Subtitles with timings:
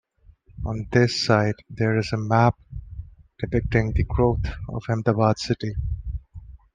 [0.65, 2.57] On this site there is a map
[3.37, 5.75] depicting the growth of Ahmedabad city.